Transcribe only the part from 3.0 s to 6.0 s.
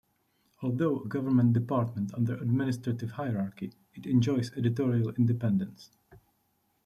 hierarchy, it enjoys editorial independence.